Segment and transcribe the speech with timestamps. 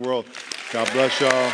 [0.00, 0.26] world.
[0.74, 1.52] God bless y'all.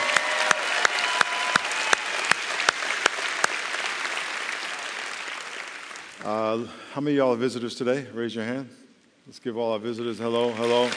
[6.24, 8.04] Uh, how many y'all are visitors today?
[8.12, 8.68] Raise your hand.
[9.28, 10.90] Let's give all our visitors hello, hello.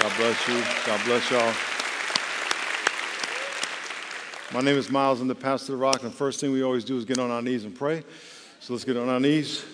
[0.00, 0.60] God bless you.
[0.84, 1.54] God bless y'all.
[4.52, 5.20] My name is Miles.
[5.20, 7.20] I'm the pastor of the Rock, and the first thing we always do is get
[7.20, 8.02] on our knees and pray.
[8.58, 9.64] So let's get on our knees.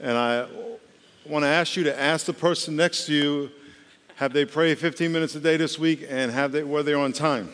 [0.00, 0.48] And I
[1.26, 3.48] want to ask you to ask the person next to you
[4.16, 7.12] have they prayed 15 minutes a day this week and have they, were they on
[7.12, 7.50] time?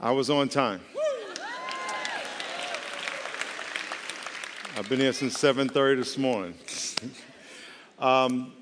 [0.00, 0.80] I was on time.
[4.78, 6.54] I've been here since 7:30 this morning.
[7.98, 8.52] um,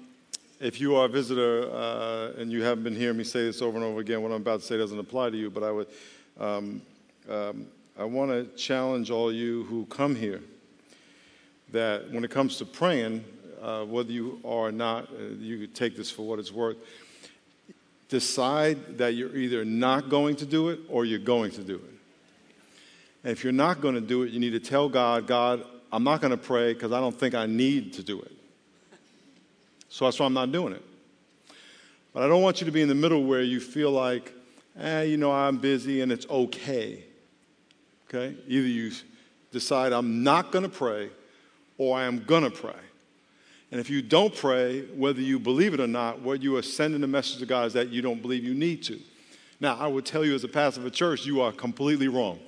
[0.61, 3.77] if you are a visitor uh, and you haven't been hearing me say this over
[3.77, 5.51] and over again, what I'm about to say doesn't apply to you.
[5.51, 5.89] But I would,
[6.41, 6.81] um,
[7.29, 7.67] um,
[7.99, 10.41] I want to challenge all you who come here
[11.73, 13.23] that when it comes to praying,
[13.61, 16.79] uh, whether you are or not, uh, you take this for what it's worth.
[18.09, 21.95] Decide that you're either not going to do it or you're going to do it.
[23.23, 26.05] And if you're not going to do it, you need to tell God, God, I'm
[26.05, 28.33] not going to pray because I don't think I need to do it.
[29.89, 30.83] So that's why I'm not doing it.
[32.13, 34.33] But I don't want you to be in the middle where you feel like,
[34.79, 37.05] eh, you know, I'm busy and it's okay.
[38.09, 38.37] Okay?
[38.47, 38.93] Either you
[39.53, 41.11] decide I'm not going to pray
[41.79, 42.73] or I am going to pray.
[43.71, 47.01] And if you don't pray, whether you believe it or not, what you are sending
[47.01, 48.99] the message to God is that you don't believe you need to.
[49.61, 52.39] Now, I would tell you as a pastor of a church, you are completely wrong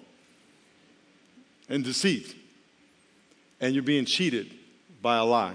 [1.68, 2.34] and deceived
[3.60, 4.52] and you're being cheated
[5.02, 5.54] by a lie.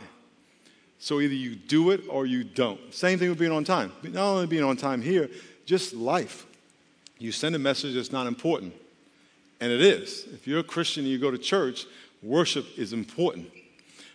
[0.99, 2.93] So either you do it or you don't.
[2.93, 3.91] Same thing with being on time.
[4.03, 5.29] Not only being on time here,
[5.65, 6.45] just life.
[7.17, 8.73] You send a message that's not important.
[9.59, 10.25] And it is.
[10.33, 11.85] If you're a Christian and you go to church,
[12.21, 13.49] worship is important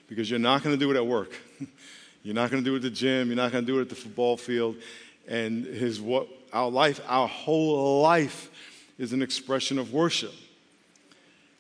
[0.09, 1.33] because you're not going to do it at work.
[2.23, 3.29] you're not going to do it at the gym.
[3.29, 4.77] You're not going to do it at the football field.
[5.27, 8.51] And his what our life, our whole life
[8.99, 10.33] is an expression of worship.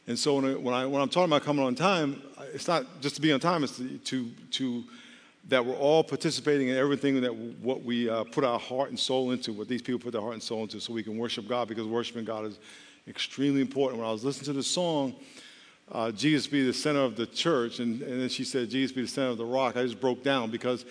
[0.08, 2.22] And so when, I, when, I, when I'm talking about coming on time,
[2.54, 4.84] it's not just to be on time, it's to, to, to
[5.48, 9.32] that we're all participating in everything that what we uh, put our heart and soul
[9.32, 11.68] into, what these people put their heart and soul into, so we can worship God
[11.68, 12.58] because worshiping God is
[13.06, 14.00] extremely important.
[14.00, 15.14] When I was listening to the song,
[15.92, 19.02] uh, Jesus be the center of the church, and, and then she said, Jesus be
[19.02, 20.86] the center of the rock, I just broke down because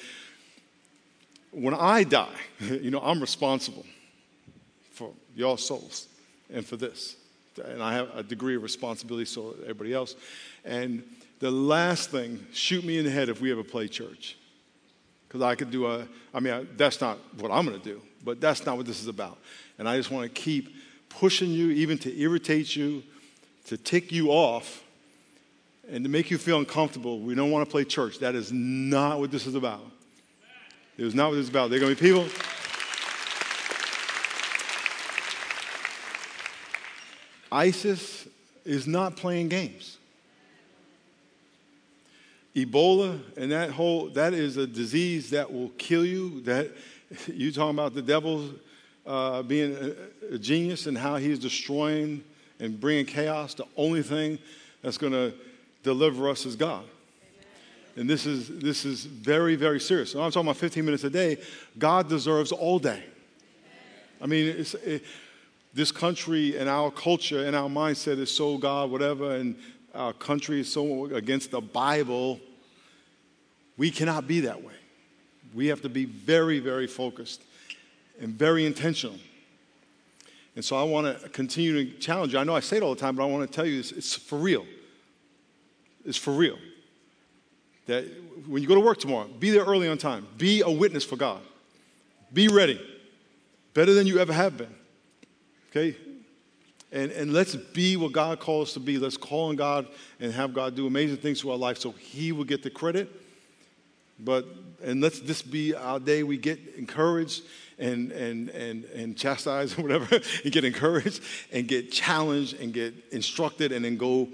[1.49, 3.85] when I die, you know, I'm responsible
[4.91, 6.07] for your souls
[6.53, 7.16] and for this
[7.59, 10.16] and I have a degree of responsibility, so everybody else.
[10.66, 11.03] And
[11.40, 14.38] the last thing, shoot me in the head if we ever play church.
[15.28, 18.01] Because I could do a, I mean, I, that's not what I'm going to do,
[18.23, 19.38] but that's not what this is about.
[19.78, 20.75] And I just want to keep
[21.09, 23.03] pushing you, even to irritate you,
[23.66, 24.84] to tick you off,
[25.90, 27.19] and to make you feel uncomfortable.
[27.19, 28.19] We don't want to play church.
[28.19, 29.85] That is not what this is about.
[30.97, 31.69] It is not what this is about.
[31.69, 32.28] There are going to be people
[37.52, 38.28] ISIS
[38.66, 39.97] is not playing games.
[42.56, 46.41] Ebola and that whole that is a disease that will kill you.
[46.41, 46.72] That
[47.28, 48.50] you talking about the devil
[49.06, 52.24] uh, being a, a genius and how he's destroying
[52.59, 53.53] and bringing chaos.
[53.53, 54.40] The only thing
[54.81, 55.34] that's going to
[55.84, 56.84] deliver us is God.
[57.96, 60.16] And this is this is very very serious.
[60.16, 61.38] I'm talking about 15 minutes a day.
[61.78, 63.03] God deserves all day.
[64.19, 64.74] I mean, it's.
[64.74, 65.03] It,
[65.73, 69.55] this country and our culture and our mindset is so God, whatever, and
[69.94, 72.39] our country is so against the Bible,
[73.78, 74.73] we cannot be that way.
[75.53, 77.41] We have to be very, very focused
[78.19, 79.17] and very intentional.
[80.55, 82.39] And so I want to continue to challenge you.
[82.39, 83.91] I know I say it all the time, but I want to tell you this
[83.91, 84.66] it's for real.
[86.03, 86.57] It's for real.
[87.85, 88.05] That
[88.47, 90.28] when you go to work tomorrow, be there early on time.
[90.37, 91.41] Be a witness for God.
[92.34, 92.81] Be ready.
[93.73, 94.73] Better than you ever have been.
[95.78, 95.97] Okay?
[96.91, 98.97] And, and let's be what God calls us to be.
[98.97, 99.88] Let's call on God
[100.20, 103.09] and have God do amazing things to our life so He will get the credit.
[104.20, 104.46] But,
[104.84, 107.44] and let's this be our day we get encouraged
[107.78, 111.22] and, and, and, and chastised or whatever, and get encouraged
[111.52, 114.28] and get challenged and get instructed and then go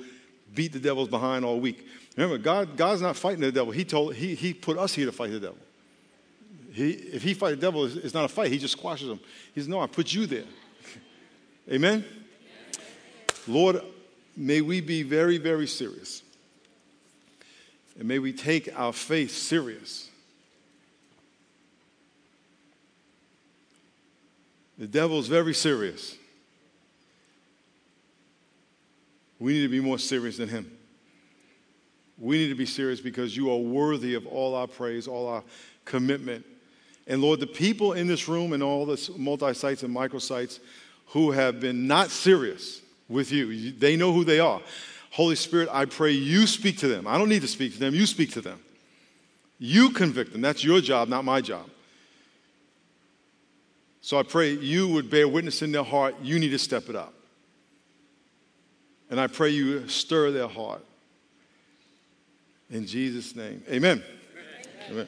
[0.53, 1.85] beat the devil's behind all week.
[2.15, 3.73] Remember, God, God's not fighting the devil.
[3.73, 5.57] He, told, he, he put us here to fight the devil.
[6.71, 8.51] He, if he fight the devil, it's not a fight.
[8.51, 9.19] He just squashes him.
[9.53, 10.45] He says, no, I put you there.
[11.71, 12.03] Amen?
[13.47, 13.81] Lord,
[14.35, 16.23] may we be very, very serious
[17.97, 20.09] And may we take our faith serious.
[24.77, 26.15] The devil is very serious.
[29.39, 30.71] We need to be more serious than him.
[32.17, 35.43] We need to be serious because you are worthy of all our praise, all our
[35.85, 36.45] commitment.
[37.07, 40.59] And Lord, the people in this room and all the multi sites and microsites
[41.07, 44.61] who have been not serious with you, they know who they are.
[45.11, 47.05] Holy Spirit, I pray you speak to them.
[47.07, 48.59] I don't need to speak to them, you speak to them.
[49.59, 50.41] You convict them.
[50.41, 51.69] That's your job, not my job.
[54.01, 56.15] So I pray you would bear witness in their heart.
[56.21, 57.13] You need to step it up.
[59.09, 60.83] And I pray you stir their heart.
[62.69, 63.63] In Jesus' name.
[63.69, 64.03] Amen.
[64.89, 65.07] Amen.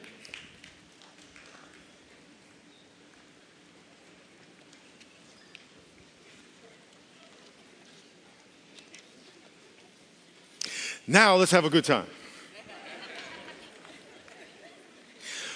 [11.06, 12.06] Now let's have a good time.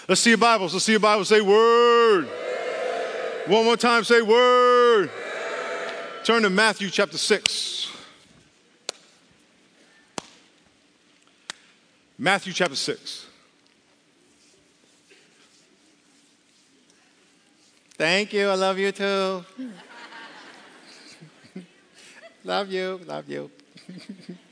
[0.09, 0.73] Let's see your Bibles.
[0.73, 1.29] Let's see your Bibles.
[1.29, 2.29] Say word.
[3.47, 5.11] One more time, say word.
[6.25, 7.91] Turn to Matthew chapter 6.
[12.19, 13.27] Matthew chapter 6.
[17.97, 18.49] Thank you.
[18.49, 19.45] I love you too.
[22.45, 23.01] love you.
[23.07, 23.51] Love you.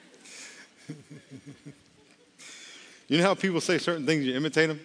[3.08, 4.80] you know how people say certain things, you imitate them?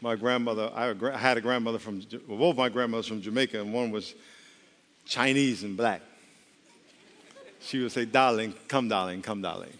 [0.00, 0.86] My grandmother, I
[1.16, 4.14] had a grandmother from, well, both my grandmothers from Jamaica, and one was
[5.06, 6.02] Chinese and black.
[7.60, 9.72] She would say, darling, come, darling, come, darling.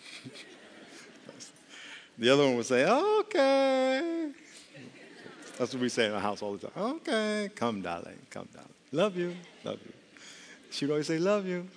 [2.19, 4.31] the other one would say, okay.
[5.59, 6.73] That's what we say in our house all the time.
[6.77, 8.71] Okay, come, darling, come, darling.
[8.93, 9.35] Love you,
[9.65, 9.93] love you.
[10.71, 11.69] She would always say, love you.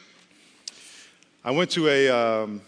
[1.44, 2.62] I went to a, um,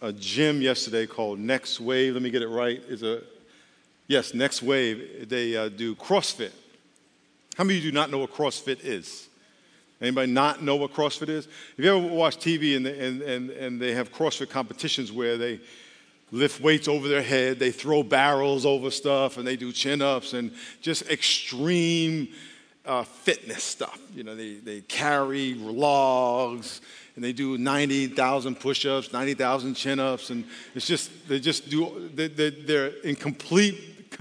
[0.00, 2.14] a gym yesterday called Next Wave.
[2.14, 2.80] Let me get it right.
[2.88, 3.22] Is a
[4.06, 5.28] yes, Next Wave.
[5.28, 6.52] They uh, do CrossFit.
[7.56, 9.28] How many of you do not know what CrossFit is?
[10.00, 11.46] Anybody not know what CrossFit is?
[11.76, 15.58] Have you ever watched TV and, and, and, and they have CrossFit competitions where they
[16.30, 20.34] lift weights over their head, they throw barrels over stuff, and they do chin ups
[20.34, 22.28] and just extreme
[22.88, 24.00] uh, fitness stuff.
[24.14, 26.80] You know, they, they carry logs
[27.14, 30.44] and they do 90,000 push ups, 90,000 chin ups, and
[30.74, 34.18] it's just, they just do, they, they're in complete,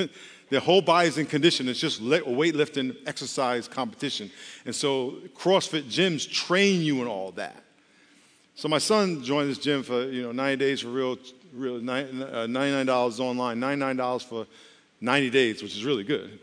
[0.49, 1.69] their whole body's in condition.
[1.69, 4.31] It's just weightlifting exercise competition.
[4.65, 7.63] And so CrossFit gyms train you in all that.
[8.55, 11.17] So my son joined this gym for, you know, 90 days for real,
[11.53, 14.47] real $99 uh, online, $99 for
[14.99, 16.39] 90 days, which is really good.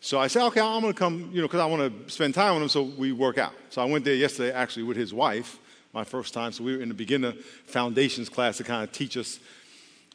[0.00, 2.34] So I said, okay, I'm going to come, you know, because I want to spend
[2.34, 3.52] time with him, so we work out.
[3.70, 5.58] So I went there yesterday, actually, with his wife,
[5.92, 6.52] my first time.
[6.52, 7.32] So we were in the beginner
[7.66, 9.40] foundations class to kind of teach us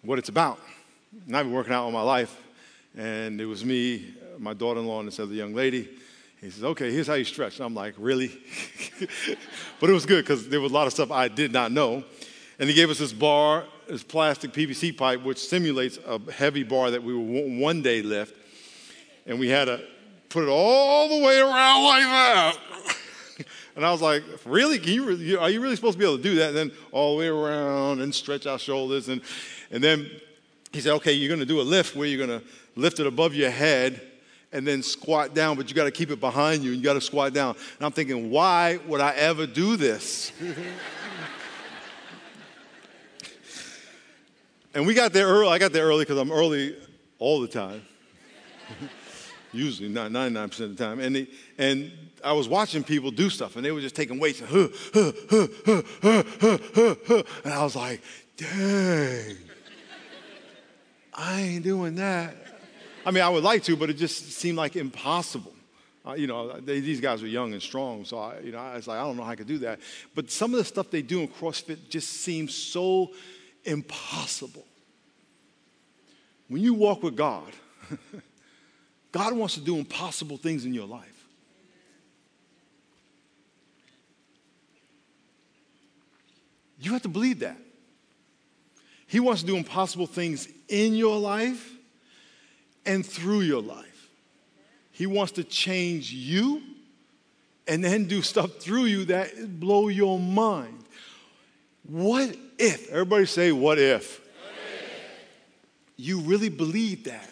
[0.02, 0.60] what it's about.
[1.28, 2.42] And I've been working out all my life,
[2.98, 5.90] and it was me, my daughter in law, and this other young lady.
[6.40, 7.58] He says, okay, here's how you stretch.
[7.58, 8.28] And I'm like, really?
[9.80, 12.04] but it was good because there was a lot of stuff I did not know.
[12.58, 16.92] And he gave us this bar, this plastic PVC pipe, which simulates a heavy bar
[16.92, 18.43] that we will one day lift
[19.26, 19.82] and we had to
[20.30, 22.58] put it all the way around like that.
[23.76, 24.80] and I was like, really?
[24.80, 26.50] You, are you really supposed to be able to do that?
[26.50, 29.10] And then all the way around and stretch our shoulders.
[29.10, 29.22] And,
[29.72, 30.10] and then
[30.72, 33.08] he said, okay, you're going to do a lift where you're going to lift it
[33.08, 34.02] above your head
[34.52, 36.94] and then squat down, but you got to keep it behind you and you got
[36.94, 37.56] to squat down.
[37.78, 40.32] And I'm thinking, why would I ever do this?
[44.76, 45.50] and we got there early.
[45.50, 46.76] I got there early because I'm early
[47.20, 47.84] all the time
[49.54, 51.00] usually not 99% of the time.
[51.00, 51.92] And, they, and
[52.24, 55.12] I was watching people do stuff, and they were just taking weights and, huh, huh,
[56.02, 58.02] huh, and I was like,
[58.38, 59.38] dang,
[61.14, 62.36] I ain't doing that.
[63.06, 65.54] I mean, I would like to, but it just seemed like impossible.
[66.06, 68.76] Uh, you know, they, these guys were young and strong, so I, you know, I
[68.76, 69.80] was like, I don't know how I could do that.
[70.16, 73.12] But some of the stuff they do in CrossFit just seems so
[73.64, 74.66] impossible.
[76.50, 77.52] When you walk with God,
[79.14, 81.28] God wants to do impossible things in your life.
[86.82, 87.58] You have to believe that.
[89.06, 91.72] He wants to do impossible things in your life
[92.86, 94.10] and through your life.
[94.92, 96.64] He wants to change you
[97.68, 100.84] and then do stuff through you that blow your mind.
[101.88, 102.90] What if?
[102.90, 104.20] Everybody say, what if?
[104.20, 105.28] What if?
[105.98, 107.30] You really believe that?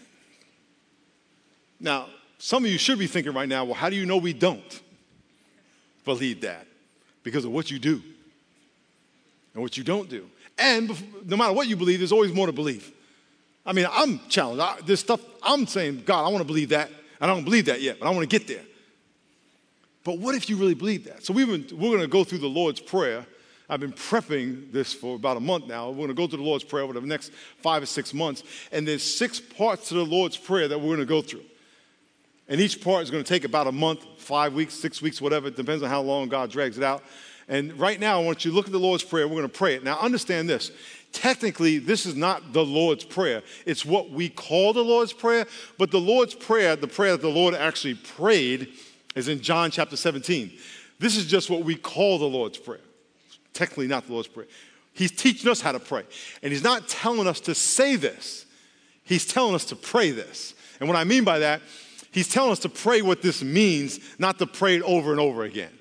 [1.82, 2.08] Now,
[2.38, 4.82] some of you should be thinking right now, well, how do you know we don't
[6.06, 6.68] believe that?
[7.24, 8.02] Because of what you do.
[9.54, 10.30] and what you don't do.
[10.58, 10.90] And
[11.28, 12.92] no matter what you believe, there's always more to believe.
[13.66, 14.62] I mean, I'm challenged.
[14.62, 16.90] I, there's stuff I'm saying, God, I want to believe that.
[17.20, 18.64] I don't believe that yet, but I want to get there.
[20.04, 21.24] But what if you really believe that?
[21.24, 23.26] So we've been, we're going to go through the Lord's Prayer.
[23.70, 25.90] I've been prepping this for about a month now.
[25.90, 28.44] We're going to go through the Lord's Prayer over the next five or six months.
[28.72, 31.44] And there's six parts to the Lord's Prayer that we're going to go through.
[32.52, 35.48] And each part is going to take about a month, five weeks, six weeks, whatever.
[35.48, 37.02] It depends on how long God drags it out.
[37.48, 39.26] And right now, I want you to look at the Lord's Prayer.
[39.26, 39.86] We're going to pray it.
[39.86, 40.70] Now, understand this.
[41.14, 43.42] Technically, this is not the Lord's Prayer.
[43.66, 45.46] It's what we call the Lord's Prayer.
[45.78, 48.74] But the Lord's Prayer, the prayer that the Lord actually prayed,
[49.16, 50.52] is in John chapter 17.
[51.00, 52.82] This is just what we call the Lord's Prayer.
[53.54, 54.48] Technically, not the Lord's Prayer.
[54.92, 56.04] He's teaching us how to pray.
[56.44, 58.46] And He's not telling us to say this,
[59.06, 60.54] He's telling us to pray this.
[60.82, 61.62] And what I mean by that,
[62.12, 65.44] He's telling us to pray what this means, not to pray it over and over
[65.44, 65.72] again.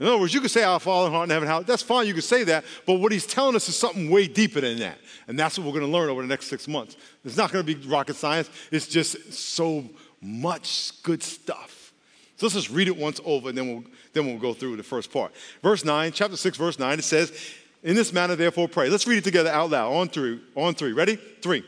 [0.00, 2.24] In other words, you could say, Our Father, in heaven, how that's fine, you could
[2.24, 4.98] say that, but what he's telling us is something way deeper than that.
[5.28, 6.96] And that's what we're going to learn over the next six months.
[7.22, 9.84] It's not going to be rocket science, it's just so
[10.22, 11.92] much good stuff.
[12.36, 13.84] So let's just read it once over and then we'll,
[14.14, 15.32] then we'll go through the first part.
[15.62, 17.38] Verse 9, chapter 6, verse 9, it says,
[17.82, 18.88] In this manner, therefore, pray.
[18.88, 19.92] Let's read it together out loud.
[19.92, 20.40] On three.
[20.54, 20.94] On three.
[20.94, 21.16] Ready?
[21.16, 21.62] Three.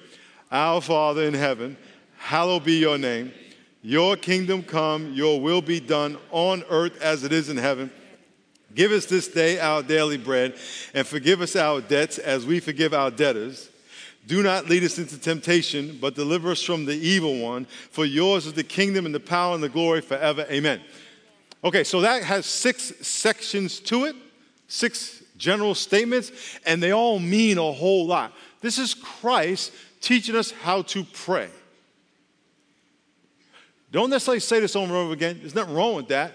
[0.51, 1.77] Our Father in heaven,
[2.23, 3.33] hallowed be your name.
[3.83, 7.91] Your kingdom come, your will be done on earth as it is in heaven.
[8.75, 10.55] Give us this day our daily bread,
[10.95, 13.69] and forgive us our debts as we forgive our debtors.
[14.29, 17.65] Do not lead us into temptation, but deliver us from the evil one.
[17.91, 20.47] For yours is the kingdom and the power and the glory forever.
[20.49, 20.81] Amen.
[21.65, 24.15] Okay, so that has six sections to it,
[24.69, 26.31] six general statements,
[26.65, 28.33] and they all mean a whole lot.
[28.61, 31.51] This is Christ teaching us how to pray.
[33.93, 35.39] Don't necessarily say this over and over again.
[35.41, 36.33] There's nothing wrong with that.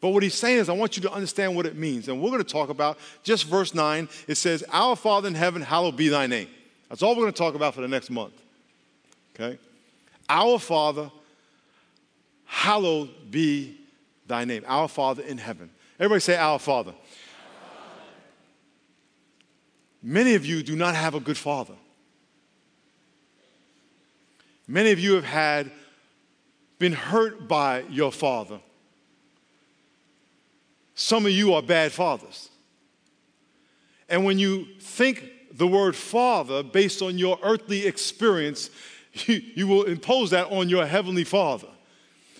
[0.00, 2.08] But what he's saying is, I want you to understand what it means.
[2.08, 4.08] And we're going to talk about just verse 9.
[4.26, 6.48] It says, Our Father in heaven, hallowed be thy name.
[6.88, 8.34] That's all we're going to talk about for the next month.
[9.34, 9.58] Okay?
[10.28, 11.10] Our Father,
[12.44, 13.78] hallowed be
[14.26, 14.64] thy name.
[14.66, 15.70] Our Father in heaven.
[16.00, 16.94] Everybody say, Our Father.
[20.02, 21.74] Many of you do not have a good father.
[24.66, 25.70] Many of you have had
[26.82, 28.58] been hurt by your father.
[30.96, 32.50] Some of you are bad fathers.
[34.08, 38.68] And when you think the word father based on your earthly experience,
[39.12, 41.68] you, you will impose that on your heavenly father.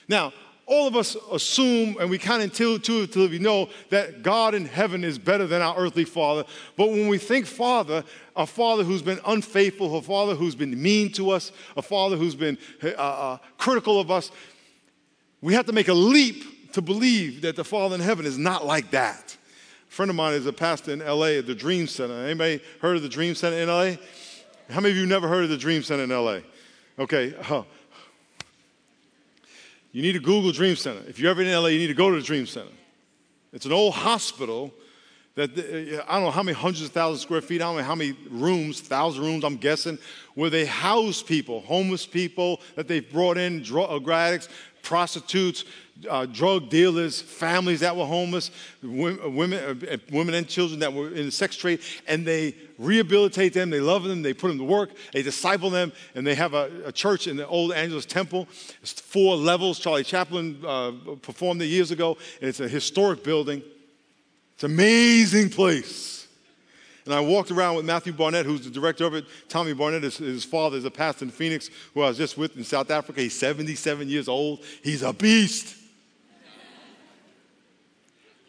[0.08, 0.32] Now,
[0.72, 5.18] all of us assume and we kind of intuitively know that God in heaven is
[5.18, 6.44] better than our earthly father.
[6.78, 8.02] But when we think father,
[8.34, 12.34] a father who's been unfaithful, a father who's been mean to us, a father who's
[12.34, 14.30] been uh, uh, critical of us,
[15.42, 18.64] we have to make a leap to believe that the Father in heaven is not
[18.64, 19.36] like that.
[19.88, 22.14] A friend of mine is a pastor in LA at the Dream Center.
[22.14, 23.96] Anybody heard of the Dream Center in LA?
[24.70, 26.38] How many of you never heard of the Dream Center in LA?
[26.98, 27.34] Okay.
[27.50, 27.64] Uh,
[29.92, 31.02] you need to Google Dream Center.
[31.06, 32.72] If you're ever in LA, you need to go to the Dream Center.
[33.52, 34.72] It's an old hospital
[35.34, 37.76] that uh, I don't know how many hundreds of thousands of square feet, I don't
[37.76, 39.98] know how many rooms, thousand rooms, I'm guessing,
[40.34, 44.48] where they house people, homeless people that they've brought in, drug addicts,
[44.82, 45.64] prostitutes,
[46.10, 48.50] uh, drug dealers, families that were homeless,
[48.82, 53.70] women, uh, women and children that were in the sex trade, and they rehabilitate them,
[53.70, 56.70] they love them, they put them to work, they disciple them, and they have a,
[56.86, 58.48] a church in the Old Angelus Temple.
[58.82, 59.78] It's four levels.
[59.78, 63.62] Charlie Chaplin uh, performed there years ago, and it's a historic building.
[64.54, 66.21] It's an amazing place.
[67.04, 69.24] And I walked around with Matthew Barnett, who's the director of it.
[69.48, 72.56] Tommy Barnett, is, his father, is a pastor in Phoenix, who I was just with
[72.56, 73.20] in South Africa.
[73.20, 74.60] He's 77 years old.
[74.82, 75.76] He's a beast.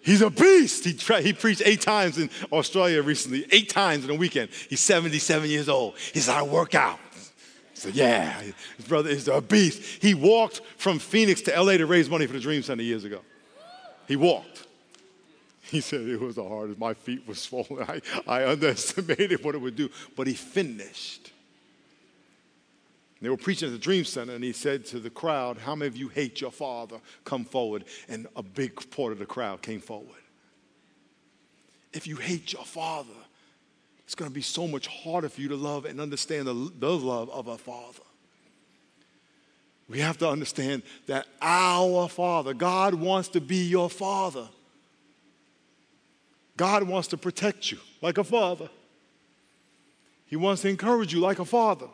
[0.04, 0.84] He's a beast.
[0.84, 4.50] He, tra- he preached eight times in Australia recently, eight times in a weekend.
[4.70, 5.96] He's 77 years old.
[6.14, 7.00] He said, I work out.
[7.74, 8.42] Said, Yeah,
[8.78, 10.02] his brother is a beast.
[10.02, 13.22] He walked from Phoenix to LA to raise money for the Dream Center years ago.
[14.08, 14.68] He walked.
[15.74, 16.80] He said it was the hardest.
[16.80, 17.84] My feet were swollen.
[17.88, 21.32] I, I underestimated what it would do, but he finished.
[23.20, 25.88] They were preaching at the Dream Center, and he said to the crowd, How many
[25.88, 26.98] of you hate your father?
[27.26, 27.86] Come forward.
[28.08, 30.22] And a big part of the crowd came forward.
[31.92, 33.10] If you hate your father,
[34.06, 36.92] it's going to be so much harder for you to love and understand the, the
[36.96, 38.04] love of a father.
[39.90, 44.48] We have to understand that our Father, God wants to be your Father.
[46.58, 48.70] God wants to protect you like a father.
[50.26, 51.88] He wants to encourage you like a father.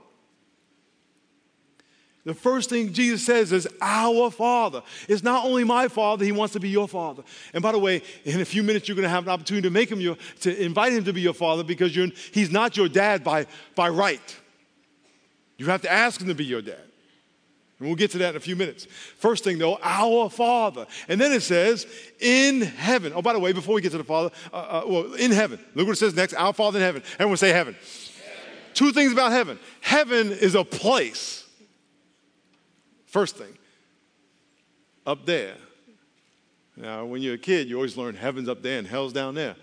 [2.25, 4.83] The first thing Jesus says is, Our Father.
[5.07, 7.23] It's not only my Father, He wants to be your Father.
[7.53, 9.71] And by the way, in a few minutes, you're going to have an opportunity to
[9.71, 11.95] make Him your, to invite Him to be your Father because
[12.31, 14.37] He's not your dad by, by right.
[15.57, 16.88] You have to ask Him to be your dad.
[17.79, 18.86] And we'll get to that in a few minutes.
[19.17, 20.86] First thing, though, our Father.
[21.07, 21.88] And then it says,
[22.19, 23.13] in heaven.
[23.15, 25.59] Oh, by the way, before we get to the Father, uh, uh, well, in heaven.
[25.75, 27.03] Look what it says next our Father in heaven.
[27.13, 27.75] Everyone say heaven.
[27.75, 28.51] heaven.
[28.74, 31.48] Two things about heaven heaven is a place.
[33.05, 33.57] First thing,
[35.07, 35.55] up there.
[36.75, 39.55] Now, when you're a kid, you always learn heaven's up there and hell's down there.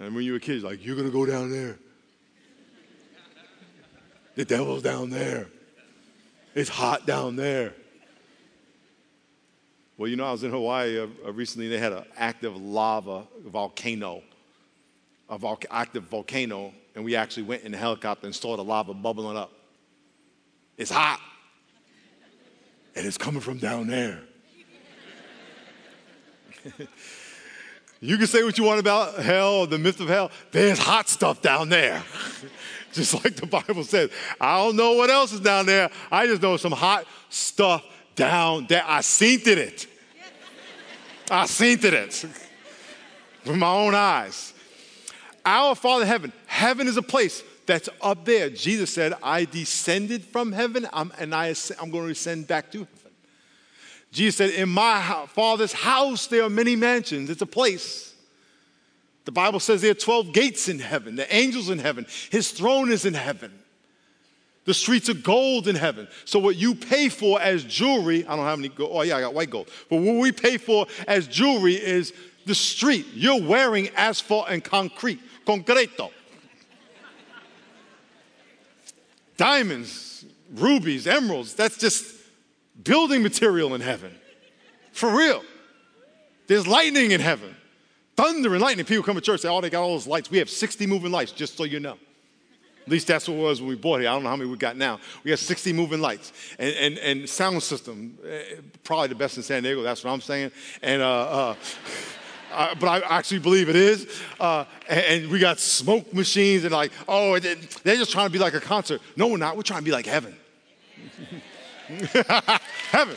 [0.00, 1.78] And when you were a kid, it's like, you're going to go down there.
[4.34, 5.48] The devil's down there.
[6.58, 7.72] It's hot down there.
[9.96, 11.68] Well, you know, I was in Hawaii uh, uh recently.
[11.68, 14.24] They had an active lava volcano,
[15.30, 18.92] a vol- active volcano, and we actually went in a helicopter and saw the lava
[18.92, 19.52] bubbling up.
[20.76, 21.20] It's hot
[22.96, 24.18] and it's coming from down there.
[28.00, 30.32] you can say what you want about hell, the myth of hell.
[30.50, 32.02] There's hot stuff down there.
[32.98, 34.10] just like the Bible says.
[34.40, 35.88] I don't know what else is down there.
[36.10, 37.84] I just know some hot stuff
[38.16, 38.82] down there.
[38.84, 39.86] I seen it.
[41.30, 42.24] I seen it
[43.46, 44.52] with my own eyes.
[45.44, 48.50] Our Father heaven, heaven is a place that's up there.
[48.50, 53.12] Jesus said, I descended from heaven and I, I'm going to ascend back to heaven.
[54.10, 57.30] Jesus said, In my Father's house there are many mansions.
[57.30, 58.07] It's a place.
[59.28, 62.90] The Bible says there are 12 gates in heaven, the angels in heaven, his throne
[62.90, 63.52] is in heaven.
[64.64, 66.08] The streets of gold in heaven.
[66.24, 68.90] So, what you pay for as jewelry, I don't have any gold.
[68.90, 69.68] Oh, yeah, I got white gold.
[69.90, 72.14] But what we pay for as jewelry is
[72.46, 73.04] the street.
[73.12, 76.10] You're wearing asphalt and concrete, concreto.
[79.36, 82.16] Diamonds, rubies, emeralds, that's just
[82.82, 84.14] building material in heaven.
[84.92, 85.42] For real.
[86.46, 87.54] There's lightning in heaven.
[88.18, 88.84] Thunder and lightning.
[88.84, 90.28] People come to church say, oh, they got all those lights.
[90.28, 91.96] We have 60 moving lights, just so you know.
[92.82, 94.08] At least that's what it was when we bought it.
[94.08, 94.98] I don't know how many we got now.
[95.22, 96.32] We have 60 moving lights.
[96.58, 100.20] And, and, and sound system, eh, probably the best in San Diego, that's what I'm
[100.20, 100.50] saying.
[100.82, 101.54] And, uh, uh,
[102.52, 104.20] uh, but I actually believe it is.
[104.40, 107.54] Uh, and, and, we got smoke machines and like, oh, they're
[107.84, 109.00] just trying to be like a concert.
[109.14, 109.56] No, we're not.
[109.56, 110.34] We're trying to be like heaven.
[112.90, 113.16] heaven.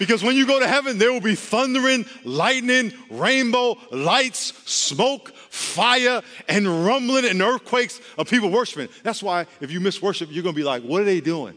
[0.00, 6.22] Because when you go to heaven, there will be thundering, lightning, rainbow, lights, smoke, fire,
[6.48, 8.88] and rumbling and earthquakes of people worshiping.
[9.02, 11.54] That's why if you miss worship, you're going to be like, what are they doing?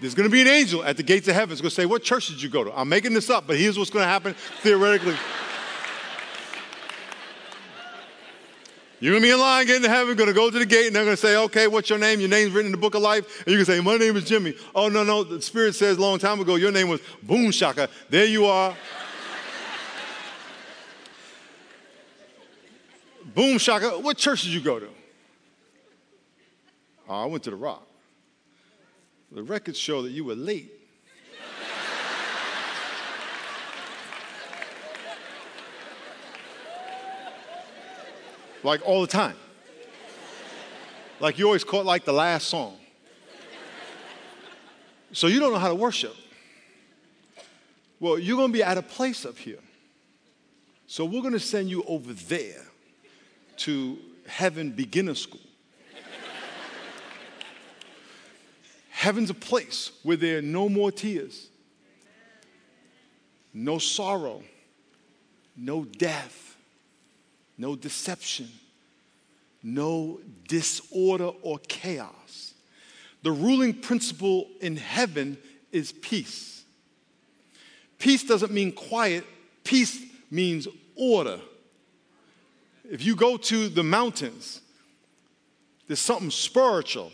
[0.00, 1.50] There's going to be an angel at the gates of heaven.
[1.50, 2.78] It's going to say, What church did you go to?
[2.78, 5.14] I'm making this up, but here's what's going to happen theoretically.
[9.00, 11.04] You're gonna be in line getting to heaven, gonna go to the gate, and they're
[11.04, 12.20] gonna say, okay, what's your name?
[12.20, 13.40] Your name's written in the book of life.
[13.46, 14.54] And you can say, my name is Jimmy.
[14.74, 17.88] Oh, no, no, the Spirit says a long time ago, your name was Boom Shaka.
[18.10, 18.76] There you are.
[23.34, 24.88] Boom Shaka, what church did you go to?
[27.08, 27.86] Oh, I went to the Rock.
[29.32, 30.79] The records show that you were late.
[38.62, 39.36] Like all the time.
[41.18, 42.76] Like you always caught like the last song.
[45.12, 46.14] So you don't know how to worship.
[47.98, 49.58] Well, you're going to be at a place up here.
[50.86, 52.64] So we're going to send you over there
[53.58, 55.40] to Heaven Beginner School.
[58.88, 61.48] Heaven's a place where there are no more tears,
[63.54, 64.42] no sorrow,
[65.56, 66.49] no death
[67.60, 68.48] no deception,
[69.62, 70.18] no
[70.48, 72.54] disorder or chaos.
[73.22, 75.36] The ruling principle in heaven
[75.70, 76.64] is peace.
[77.98, 79.26] Peace doesn't mean quiet,
[79.62, 81.38] peace means order.
[82.90, 84.62] If you go to the mountains,
[85.86, 87.12] there's something spiritual.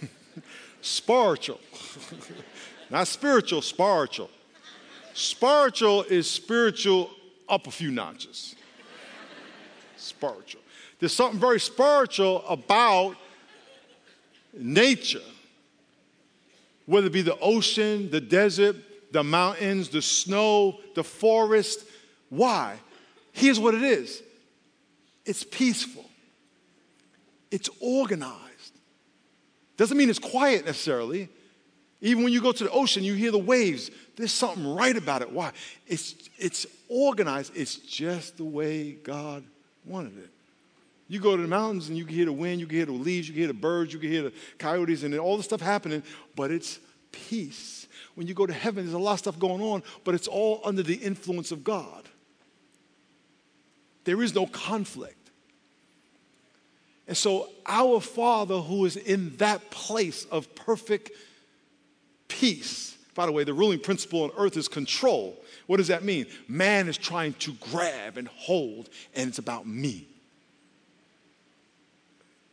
[0.82, 1.58] spiritual.
[2.90, 4.30] Not spiritual, spiritual.
[5.14, 7.10] Spiritual is spiritual
[7.48, 8.54] up a few notches
[9.98, 10.62] spiritual.
[10.98, 13.16] There's something very spiritual about
[14.52, 15.22] nature,
[16.86, 18.76] whether it be the ocean, the desert,
[19.12, 21.84] the mountains, the snow, the forest.
[22.28, 22.78] Why?
[23.32, 24.22] Here's what it is
[25.24, 26.04] it's peaceful,
[27.50, 28.38] it's organized.
[29.76, 31.28] Doesn't mean it's quiet necessarily.
[32.00, 33.90] Even when you go to the ocean, you hear the waves.
[34.16, 35.32] There's something right about it.
[35.32, 35.52] Why?
[35.86, 37.52] It's, it's organized.
[37.56, 39.44] It's just the way God
[39.84, 40.30] wanted it.
[41.08, 42.92] You go to the mountains and you can hear the wind, you can hear the
[42.92, 45.60] leaves, you can hear the birds, you can hear the coyotes, and all the stuff
[45.60, 46.02] happening,
[46.36, 46.78] but it's
[47.12, 47.86] peace.
[48.14, 50.60] When you go to heaven, there's a lot of stuff going on, but it's all
[50.64, 52.04] under the influence of God.
[54.04, 55.14] There is no conflict.
[57.06, 61.10] And so, our Father, who is in that place of perfect
[62.28, 65.42] peace, by the way, the ruling principle on earth is control.
[65.66, 66.26] What does that mean?
[66.46, 70.06] Man is trying to grab and hold, and it's about me.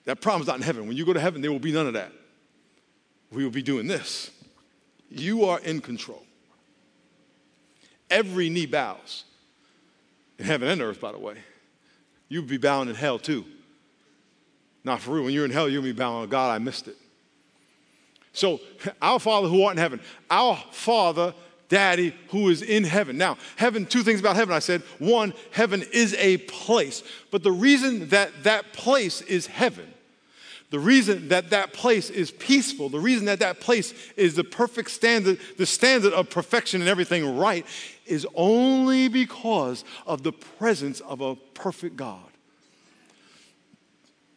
[0.05, 0.87] That problem's not in heaven.
[0.87, 2.11] When you go to heaven, there will be none of that.
[3.31, 4.31] We will be doing this.
[5.07, 6.23] You are in control.
[8.09, 9.23] Every knee bows
[10.39, 11.35] in heaven and earth, by the way.
[12.27, 13.45] You'll be bowing in hell too.
[14.83, 15.25] Not for real.
[15.25, 16.97] When you're in hell, you'll be bowing, God, I missed it.
[18.35, 18.59] So,
[19.01, 21.33] our Father who art in heaven, our Father,
[21.67, 23.17] Daddy who is in heaven.
[23.17, 24.53] Now, heaven, two things about heaven.
[24.53, 27.01] I said, one, heaven is a place.
[27.31, 29.91] But the reason that that place is heaven
[30.75, 34.91] the reason that that place is peaceful, the reason that that place is the perfect
[34.91, 37.65] standard, the standard of perfection and everything right,
[38.05, 42.19] is only because of the presence of a perfect God.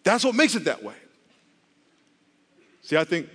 [0.04, 0.94] That's what makes it that way.
[2.82, 3.28] See, I think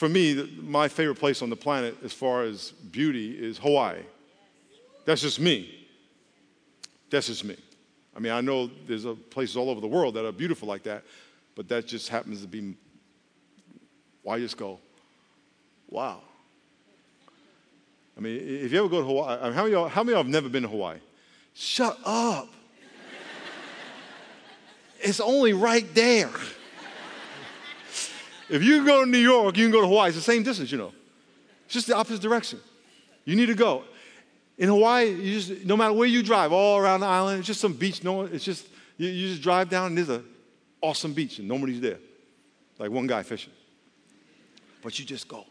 [0.00, 4.00] for me, my favorite place on the planet as far as beauty is Hawaii.
[5.04, 5.86] That's just me.
[7.10, 7.54] That's just me.
[8.16, 11.04] I mean, I know there's places all over the world that are beautiful like that,
[11.54, 12.74] but that just happens to be
[14.22, 14.78] why just go,
[15.90, 16.22] wow.
[18.16, 20.14] I mean, if you ever go to Hawaii, I mean, how, many y'all, how many
[20.14, 20.96] of y'all have never been to Hawaii?
[21.52, 22.48] Shut up.
[25.00, 26.30] it's only right there.
[28.50, 30.08] If you can go to New York, you can go to Hawaii.
[30.08, 30.92] It's the same distance, you know.
[31.64, 32.60] It's just the opposite direction.
[33.24, 33.84] You need to go.
[34.58, 37.60] In Hawaii, you just no matter where you drive, all around the island, it's just
[37.60, 38.02] some beach.
[38.04, 38.66] No, it's just
[38.98, 40.22] you, you just drive down and there's a
[40.82, 41.98] awesome beach and nobody's there.
[42.78, 43.52] Like one guy fishing.
[44.82, 45.44] But you just go.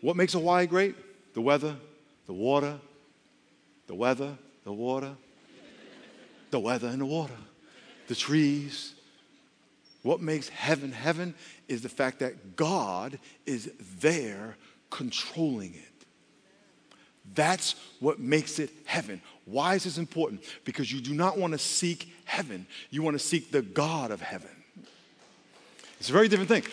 [0.00, 0.94] What makes Hawaii great?
[1.34, 1.76] The weather,
[2.26, 2.78] the water,
[3.86, 5.14] the weather, the water,
[6.50, 7.36] the weather and the water,
[8.08, 8.94] the trees.
[10.02, 11.34] What makes heaven heaven
[11.68, 14.56] is the fact that God is there
[14.88, 16.06] controlling it.
[17.34, 19.20] That's what makes it heaven.
[19.44, 20.42] Why is this important?
[20.64, 24.20] Because you do not want to seek heaven, you want to seek the God of
[24.20, 24.50] heaven.
[25.98, 26.64] It's a very different thing.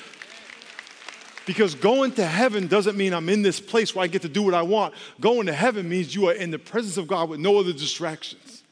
[1.45, 4.43] Because going to heaven doesn't mean I'm in this place where I get to do
[4.43, 4.93] what I want.
[5.19, 8.63] Going to heaven means you are in the presence of God with no other distractions.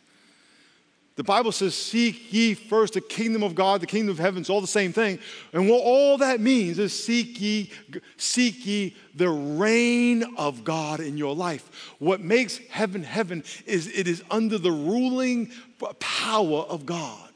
[1.15, 4.49] The Bible says, Seek ye first the kingdom of God, the kingdom of heaven, it's
[4.49, 5.19] all the same thing.
[5.53, 7.71] And what all that means is seek ye,
[8.17, 11.95] seek ye the reign of God in your life.
[11.99, 15.51] What makes heaven heaven is it is under the ruling
[15.99, 17.29] power of God.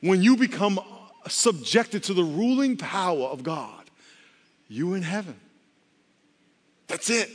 [0.00, 0.78] When you become
[1.26, 3.90] subjected to the ruling power of God,
[4.68, 5.34] you in heaven.
[6.86, 7.28] That's it.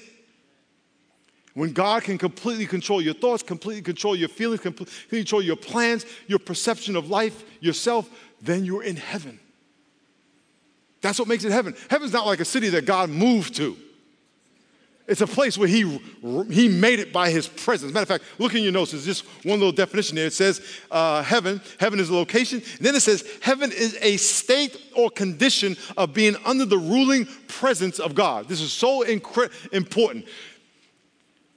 [1.54, 6.06] When God can completely control your thoughts, completely control your feelings, completely control your plans,
[6.28, 8.10] your perception of life, yourself,
[8.42, 9.40] then you're in heaven.
[11.02, 11.76] That's what makes it heaven.
[11.90, 13.78] Heaven's not like a city that God moved to.
[15.06, 16.00] It's a place where he,
[16.50, 17.94] he made it by his presence.
[17.94, 18.92] Matter of fact, look in your notes.
[18.92, 20.28] There's just one little definition there.
[20.28, 21.60] It says uh, heaven.
[21.78, 22.62] Heaven is a location.
[22.78, 27.28] And then it says heaven is a state or condition of being under the ruling
[27.50, 28.48] presence of God.
[28.48, 30.26] This is so incre- important.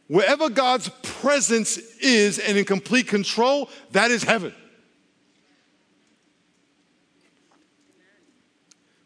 [0.09, 4.55] Wherever God's presence is and in complete control, that is heaven.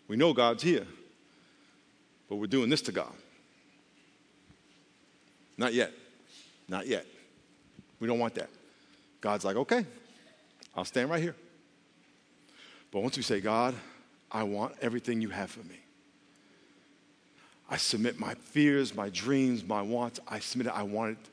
[0.08, 0.86] We know God's here,
[2.28, 3.12] but we're doing this to God.
[5.56, 5.92] Not yet.
[6.68, 7.06] Not yet.
[8.00, 8.50] We don't want that.
[9.20, 9.86] God's like, okay,
[10.74, 11.36] I'll stand right here.
[12.90, 13.74] But once we say, God,
[14.32, 15.78] I want everything you have for me.
[17.70, 20.18] I submit my fears, my dreams, my wants.
[20.26, 20.72] I submit it.
[20.76, 21.30] I want it.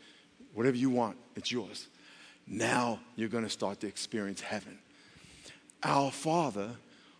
[0.53, 1.87] Whatever you want, it's yours.
[2.45, 4.77] Now you're going to start to experience heaven.
[5.83, 6.69] Our Father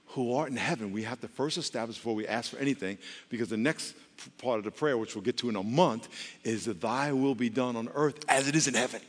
[0.10, 2.97] who art in heaven, we have to first establish before we ask for anything,
[3.30, 3.93] because the next
[4.38, 6.08] part of the prayer, which we'll get to in a month,
[6.43, 9.01] is that thy will be done on earth as it is in heaven.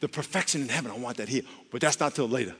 [0.00, 2.54] The perfection in heaven, I want that here, but that's not till later.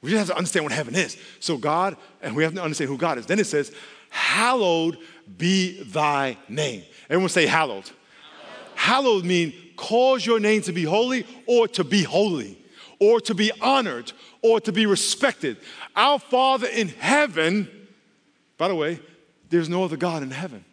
[0.00, 1.16] We just have to understand what heaven is.
[1.40, 3.26] So, God, and we have to understand who God is.
[3.26, 3.72] Then it says,
[4.12, 4.98] Hallowed
[5.38, 6.82] be thy name.
[7.08, 7.90] Everyone say, Hallowed.
[8.74, 12.58] Hallowed, mean cause your name to be holy or to be holy
[13.00, 15.56] or to be honored or to be respected.
[15.96, 17.68] Our Father in heaven,
[18.58, 19.00] by the way,
[19.50, 20.64] there's no other God in heaven.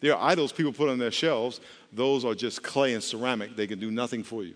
[0.00, 1.60] There are idols people put on their shelves.
[1.92, 3.56] Those are just clay and ceramic.
[3.56, 4.54] They can do nothing for you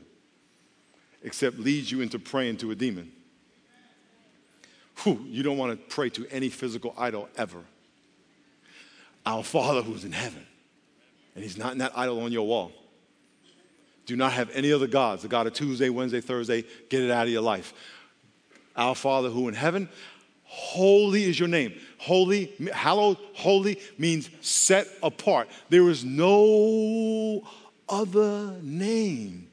[1.22, 3.12] except lead you into praying to a demon.
[4.98, 7.58] Whew, you don't want to pray to any physical idol ever.
[9.24, 10.46] Our Father who's in heaven,
[11.34, 12.72] and He's not in that idol on your wall.
[14.06, 15.22] Do not have any other gods.
[15.22, 17.72] The God of Tuesday, Wednesday, Thursday, get it out of your life.
[18.76, 19.88] Our Father who in heaven,
[20.44, 21.74] holy is your name.
[21.98, 25.48] Holy, hallowed, holy means set apart.
[25.68, 27.42] There is no
[27.88, 29.48] other name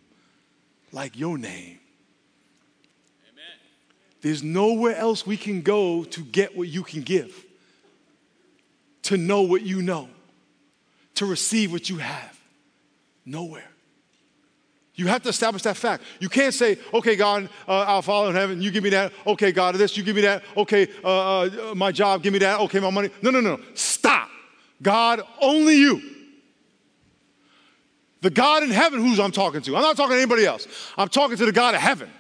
[0.92, 1.80] like your name.
[4.22, 7.46] There's nowhere else we can go to get what you can give,
[9.04, 10.10] to know what you know,
[11.16, 12.40] to receive what you have.
[13.26, 13.70] Nowhere.
[14.96, 16.04] You have to establish that fact.
[16.20, 19.14] You can't say, okay, God, uh, I'll follow in heaven, you give me that.
[19.26, 20.44] Okay, God, this, you give me that.
[20.58, 22.60] Okay, uh, uh, my job, give me that.
[22.62, 23.10] Okay, my money.
[23.22, 23.62] No, no, no.
[23.76, 24.30] Stop.
[24.82, 26.02] God, only you.
[28.22, 29.76] The God in heaven, who's I'm talking to.
[29.78, 30.68] I'm not talking to anybody else.
[30.98, 32.12] I'm talking to the God of heaven.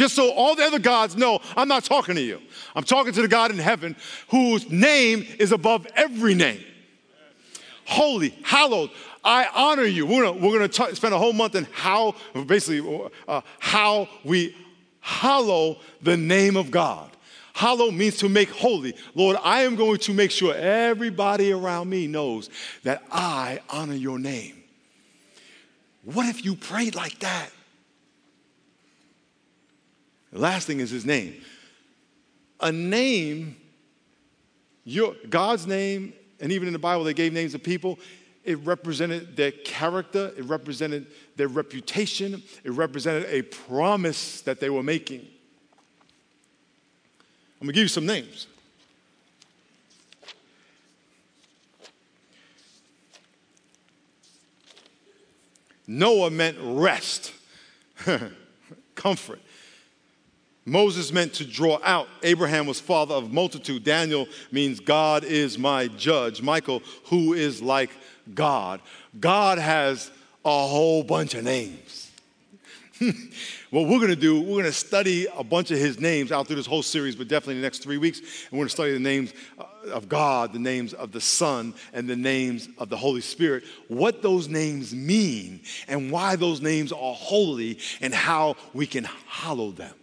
[0.00, 2.40] Just so all the other gods know, I'm not talking to you.
[2.74, 3.94] I'm talking to the God in heaven
[4.28, 6.64] whose name is above every name.
[7.84, 8.92] Holy, hallowed.
[9.22, 10.06] I honor you.
[10.06, 12.14] We're gonna, we're gonna spend a whole month in how,
[12.46, 14.56] basically, uh, how we
[15.00, 17.10] hallow the name of God.
[17.52, 18.94] Hallow means to make holy.
[19.14, 22.48] Lord, I am going to make sure everybody around me knows
[22.84, 24.62] that I honor your name.
[26.04, 27.50] What if you prayed like that?
[30.32, 31.42] Last thing is his name.
[32.60, 33.56] A name,
[34.84, 37.98] your, God's name, and even in the Bible, they gave names of people.
[38.44, 44.82] It represented their character, it represented their reputation, it represented a promise that they were
[44.82, 45.26] making.
[47.60, 48.46] I'm gonna give you some names.
[55.86, 57.32] Noah meant rest,
[58.94, 59.40] comfort.
[60.70, 62.08] Moses meant to draw out.
[62.22, 63.82] Abraham was father of multitude.
[63.82, 66.40] Daniel means God is my judge.
[66.40, 67.90] Michael, who is like
[68.34, 68.80] God.
[69.18, 70.10] God has
[70.44, 72.10] a whole bunch of names.
[73.70, 76.46] what we're going to do, we're going to study a bunch of his names out
[76.46, 78.20] through this whole series, but definitely in the next three weeks.
[78.20, 81.74] And we're going to study the names uh, of God, the names of the Son,
[81.94, 86.92] and the names of the Holy Spirit, what those names mean, and why those names
[86.92, 89.94] are holy, and how we can hallow them,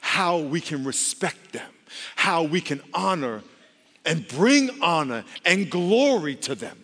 [0.00, 1.70] how we can respect them,
[2.16, 3.42] how we can honor
[4.04, 6.76] and bring honor and glory to them.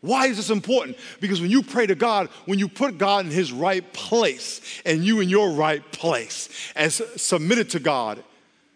[0.00, 0.98] Why is this important?
[1.18, 5.02] Because when you pray to God, when you put God in his right place and
[5.02, 8.22] you in your right place, as submitted to God,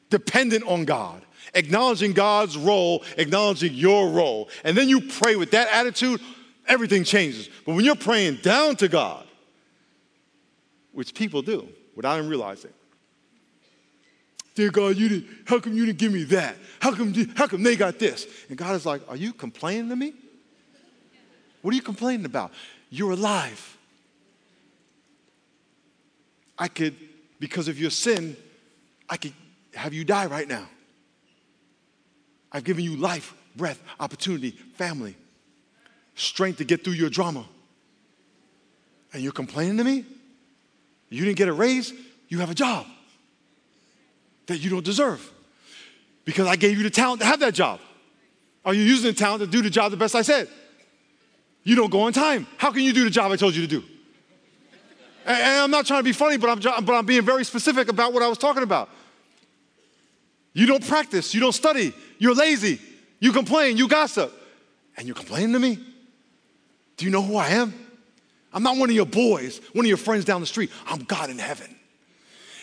[0.09, 1.23] dependent on God,
[1.55, 6.23] acknowledging God's role, acknowledging your role, and then you pray with that attitude,
[6.67, 7.51] everything changes.
[7.67, 9.27] But when you're praying down to God,
[10.93, 12.73] which people do without even realizing,
[14.59, 16.57] Dear God, you didn't, how come you didn't give me that?
[16.81, 18.27] How come, how come they got this?
[18.49, 20.15] And God is like, Are you complaining to me?
[21.63, 22.51] What are you complaining about?
[22.91, 23.79] You're alive.
[26.59, 26.97] I could,
[27.39, 28.37] because of your sin,
[29.09, 29.33] I could
[29.75, 30.69] have you die right now.
[32.51, 35.15] I've given you life, breath, opportunity, family,
[36.17, 37.45] strength to get through your drama.
[39.13, 40.05] And you're complaining to me?
[41.11, 41.93] You didn't get a raise,
[42.27, 42.89] you have a job
[44.49, 45.33] that you don't deserve
[46.25, 47.81] because I gave you the talent to have that job.
[48.65, 50.49] Are you using the talent to do the job the best I said?
[51.63, 52.47] You don't go on time.
[52.57, 53.85] How can you do the job I told you to do?
[55.25, 58.13] And, I'm not trying to be funny, but I'm, but I'm being very specific about
[58.13, 58.89] what I was talking about.
[60.55, 62.81] You don't practice, you don't study, you're lazy,
[63.21, 64.33] you complain, you gossip,
[64.97, 65.79] and you're complaining to me?
[66.97, 67.75] Do you know who I am?
[68.53, 70.71] I'm not one of your boys, one of your friends down the street.
[70.87, 71.78] I'm God in heaven.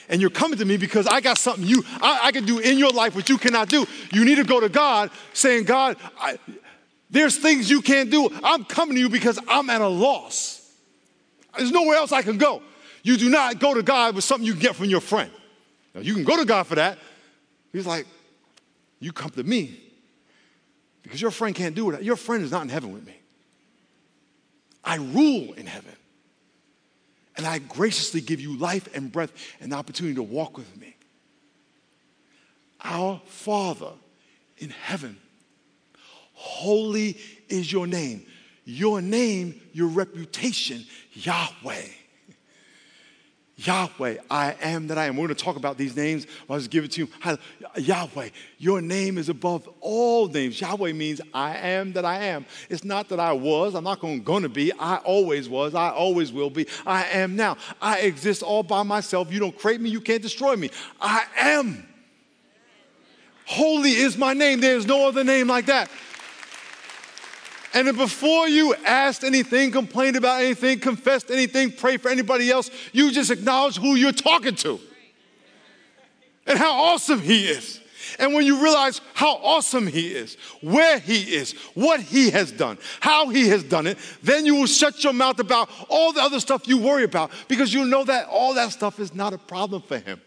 [0.10, 2.78] And you're coming to me because I got something you I, I can do in
[2.78, 3.86] your life what you cannot do.
[4.14, 6.38] You need to go to God saying, God, I,
[7.10, 8.30] there's things you can't do.
[8.44, 10.62] I'm coming to you because I'm at a loss.
[11.58, 12.62] There's nowhere else I can go.
[13.04, 15.32] You do not go to God with something you get from your friend.
[15.94, 16.98] Now, you can go to God for that.
[17.72, 18.06] He's like,
[19.00, 19.80] You come to me
[21.04, 22.04] because your friend can't do it.
[22.04, 23.16] Your friend is not in heaven with me.
[24.84, 25.96] I rule in heaven.
[27.38, 30.96] And I graciously give you life and breath and the opportunity to walk with me.
[32.84, 33.92] Our Father
[34.58, 35.18] in heaven
[36.36, 37.18] Holy
[37.48, 38.26] is your name.
[38.66, 41.88] Your name, your reputation, Yahweh.
[43.58, 45.16] Yahweh, I am that I am.
[45.16, 46.28] We're going to talk about these names.
[46.50, 47.38] I'll just give it to you.
[47.78, 50.60] Yahweh, your name is above all names.
[50.60, 52.46] Yahweh means I am that I am.
[52.70, 54.74] It's not that I was, I'm not going, to be.
[54.78, 56.68] I always was, I always will be.
[56.86, 57.56] I am now.
[57.82, 59.32] I exist all by myself.
[59.32, 60.70] You don't create me, you can't destroy me.
[61.00, 61.88] I am.
[63.46, 64.60] Holy is my name.
[64.60, 65.90] There's no other name like that.
[67.76, 73.12] And before you asked anything, complained about anything, confessed anything, pray for anybody else, you
[73.12, 74.80] just acknowledge who you're talking to
[76.48, 77.82] and how awesome He is.
[78.18, 82.78] And when you realize how awesome He is, where He is, what He has done,
[83.02, 86.40] how He has done it, then you will shut your mouth about all the other
[86.40, 89.82] stuff you worry about because you know that all that stuff is not a problem
[89.82, 90.22] for Him.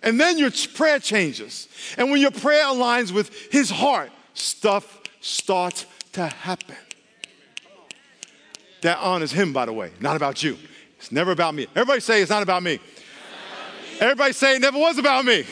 [0.00, 1.66] And then your prayer changes.
[1.96, 6.76] And when your prayer aligns with His heart, stuff starts to happen.
[8.82, 10.56] That honors him, by the way, not about you.
[10.98, 11.66] It's never about me.
[11.74, 12.80] Everybody say it's not about me.
[14.00, 15.44] Everybody say it never was about me.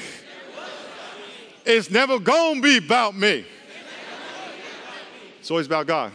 [1.65, 3.45] It's never gonna be about me.
[5.41, 6.12] It's always about God.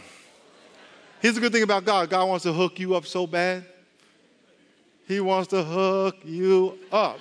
[1.20, 3.64] Here's the good thing about God God wants to hook you up so bad.
[5.06, 7.18] He wants to hook you up.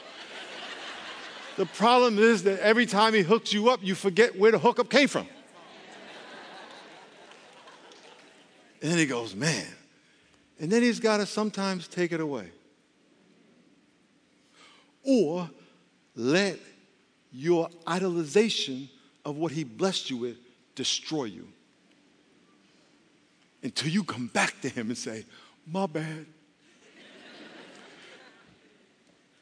[1.58, 4.90] The problem is that every time He hooks you up, you forget where the hookup
[4.90, 5.28] came from.
[8.82, 9.68] And then he goes, man.
[10.60, 12.50] And then he's got to sometimes take it away.
[15.04, 15.50] Or
[16.16, 16.60] let
[17.32, 18.90] your idolization
[19.26, 20.38] of what he blessed you with
[20.76, 21.48] destroy you.
[23.64, 25.26] Until you come back to him and say,
[25.68, 26.26] my bad.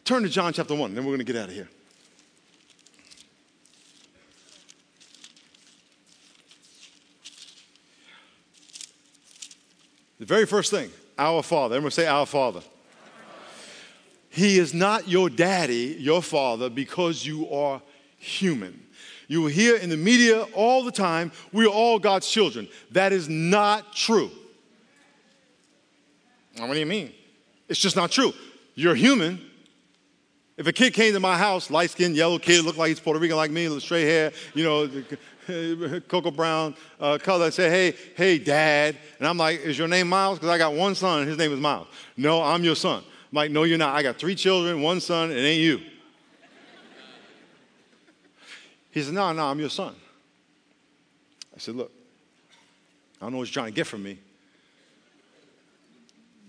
[0.03, 1.69] Turn to John chapter 1, and then we're going to get out of here.
[10.19, 11.75] The very first thing, our Father.
[11.75, 12.61] Everyone say, Our Father.
[14.29, 17.81] He is not your daddy, your father, because you are
[18.17, 18.79] human.
[19.27, 22.67] You will hear in the media all the time, we are all God's children.
[22.91, 24.29] That is not true.
[26.57, 27.11] What do you mean?
[27.67, 28.33] It's just not true.
[28.75, 29.41] You're human.
[30.57, 33.19] If a kid came to my house, light skinned, yellow kid, looked like he's Puerto
[33.19, 34.89] Rican like me, with straight hair, you know,
[36.07, 37.45] cocoa brown uh, color.
[37.45, 38.97] I say, hey, hey, dad.
[39.17, 40.39] And I'm like, is your name Miles?
[40.39, 41.87] Because I got one son, and his name is Miles.
[42.17, 43.03] No, I'm your son.
[43.03, 43.95] I'm like, no, you're not.
[43.95, 45.81] I got three children, one son, it ain't you.
[48.91, 49.95] He said, no, no, I'm your son.
[51.55, 51.91] I said, look,
[53.21, 54.17] I don't know what you're trying to get from me.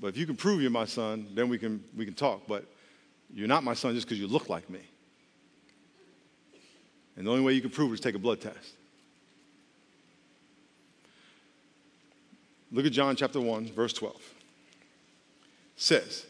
[0.00, 2.46] But if you can prove you're my son, then we can, we can talk.
[2.46, 2.64] But
[3.32, 4.80] you're not my son just because you look like me.
[7.16, 8.76] And the only way you can prove it is take a blood test.
[12.72, 14.14] Look at John chapter 1, verse 12.
[14.14, 14.22] It
[15.76, 16.24] says,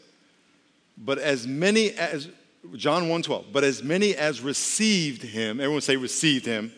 [0.97, 2.29] But as many as,
[2.75, 6.71] John 1 12, but as many as received him, everyone say received him,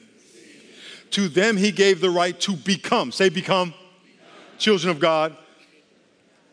[1.11, 3.79] to them he gave the right to become, say become, become.
[4.57, 5.37] children of God,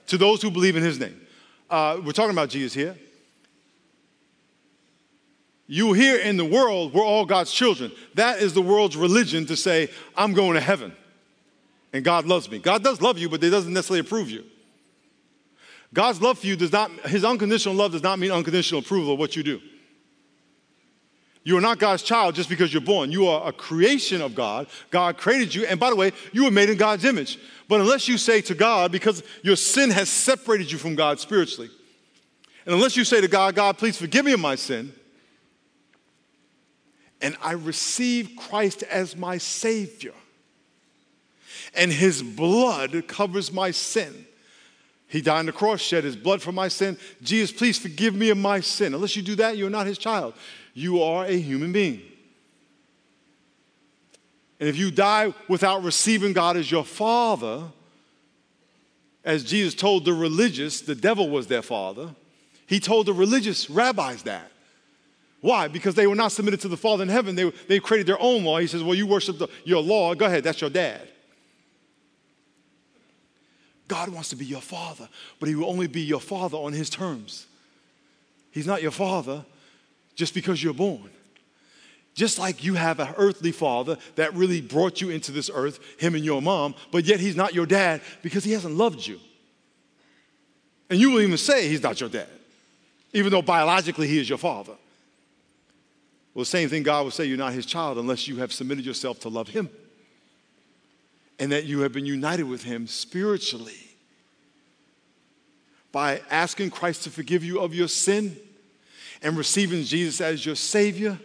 [0.07, 1.21] to those who believe in his name.
[1.69, 2.97] Uh, we're talking about Jesus here.
[5.67, 7.93] You here in the world, we're all God's children.
[8.15, 10.93] That is the world's religion to say, I'm going to heaven
[11.93, 12.59] and God loves me.
[12.59, 14.45] God does love you, but He doesn't necessarily approve you.
[15.93, 19.19] God's love for you does not, His unconditional love does not mean unconditional approval of
[19.19, 19.61] what you do.
[21.43, 23.11] You are not God's child just because you're born.
[23.11, 24.67] You are a creation of God.
[24.91, 25.65] God created you.
[25.65, 27.39] And by the way, you were made in God's image.
[27.67, 31.71] But unless you say to God, because your sin has separated you from God spiritually,
[32.67, 34.93] and unless you say to God, God, please forgive me of my sin,
[37.23, 40.13] and I receive Christ as my Savior,
[41.75, 44.27] and his blood covers my sin.
[45.07, 46.97] He died on the cross, shed his blood for my sin.
[47.23, 48.95] Jesus, please forgive me of my sin.
[48.95, 50.35] Unless you do that, you're not his child.
[50.73, 52.03] You are a human being.
[54.61, 57.65] And if you die without receiving God as your father,
[59.25, 62.15] as Jesus told the religious, the devil was their father,
[62.67, 64.53] he told the religious rabbis that.
[65.41, 65.67] Why?
[65.67, 67.35] Because they were not submitted to the Father in heaven.
[67.35, 68.59] They, they created their own law.
[68.59, 70.15] He says, Well, you worship the, your law.
[70.15, 71.09] Go ahead, that's your dad.
[73.91, 75.09] God wants to be your father,
[75.41, 77.49] but he will only be your father on his terms.
[78.53, 79.45] He's not your father
[80.15, 81.11] just because you're born.
[82.15, 86.15] Just like you have an earthly father that really brought you into this earth, him
[86.15, 89.19] and your mom, but yet he's not your dad because he hasn't loved you.
[90.89, 92.29] And you will even say he's not your dad,
[93.13, 94.75] even though biologically he is your father.
[96.33, 98.87] Well, the same thing God will say you're not his child unless you have submitted
[98.87, 99.69] yourself to love him
[101.41, 103.90] and that you have been united with him spiritually.
[105.93, 108.37] By asking Christ to forgive you of your sin
[109.23, 111.19] and receiving Jesus as your Savior.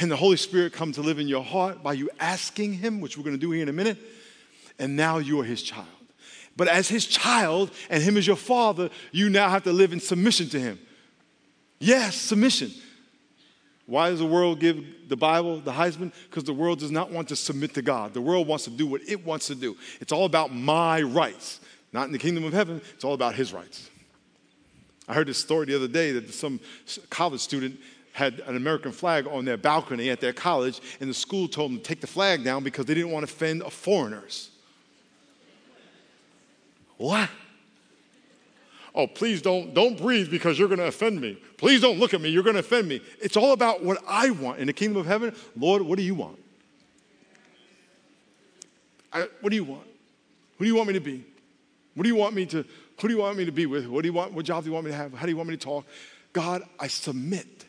[0.00, 3.16] And the Holy Spirit come to live in your heart by you asking Him, which
[3.16, 3.98] we're going to do here in a minute.
[4.78, 5.86] And now you are His child.
[6.56, 10.00] But as His child and Him as your Father, you now have to live in
[10.00, 10.78] submission to Him.
[11.78, 12.72] Yes, submission.
[13.86, 16.12] Why does the world give the Bible the Heisman?
[16.30, 18.14] Because the world does not want to submit to God.
[18.14, 19.76] The world wants to do what it wants to do.
[20.00, 21.60] It's all about my rights.
[21.94, 23.88] Not in the kingdom of heaven, it's all about his rights.
[25.06, 26.58] I heard this story the other day that some
[27.08, 27.78] college student
[28.12, 31.78] had an American flag on their balcony at their college, and the school told them
[31.78, 34.50] to take the flag down because they didn't want to offend foreigners.
[36.96, 37.30] What?
[38.92, 41.38] Oh, please don't, don't breathe because you're going to offend me.
[41.58, 43.00] Please don't look at me, you're going to offend me.
[43.20, 44.58] It's all about what I want.
[44.58, 46.38] In the kingdom of heaven, Lord, what do you want?
[49.12, 49.86] I, what do you want?
[50.58, 51.24] Who do you want me to be?
[51.94, 52.64] What do you want me to,
[53.00, 53.86] who do you want me to be with?
[53.86, 55.14] What do you want, what job do you want me to have?
[55.14, 55.86] How do you want me to talk?
[56.32, 57.64] God, I submit.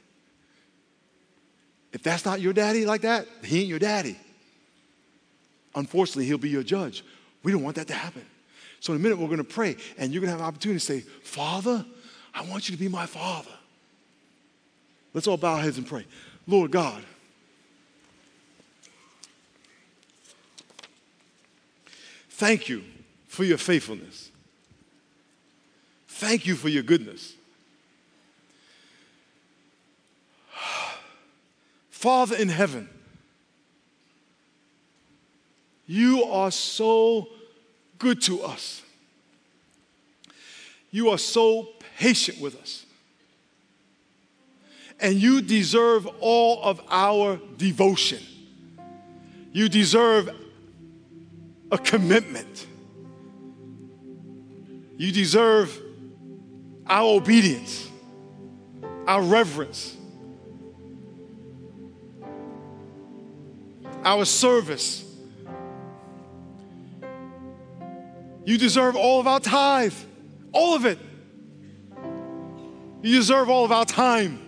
[1.93, 4.17] If that's not your daddy like that, he ain't your daddy.
[5.75, 7.03] Unfortunately, he'll be your judge.
[7.43, 8.25] We don't want that to happen.
[8.79, 10.79] So in a minute, we're going to pray, and you're going to have an opportunity
[10.79, 11.85] to say, Father,
[12.33, 13.51] I want you to be my father.
[15.13, 16.05] Let's all bow our heads and pray.
[16.47, 17.01] Lord God,
[22.29, 22.83] thank you
[23.35, 24.31] for your faithfulness.
[26.07, 27.33] Thank you for your goodness.
[31.89, 32.87] Father in heaven,
[35.85, 37.27] you are so
[37.99, 38.81] good to us.
[40.89, 41.67] You are so
[41.97, 42.85] patient with us.
[45.01, 48.23] And you deserve all of our devotion.
[49.51, 50.29] You deserve
[51.69, 52.67] a commitment.
[54.97, 55.77] You deserve
[56.87, 57.89] our obedience,
[59.07, 59.97] our reverence,
[64.03, 65.03] our service.
[68.45, 69.93] You deserve all of our tithe,
[70.51, 70.99] all of it.
[73.01, 74.39] You deserve all of our time.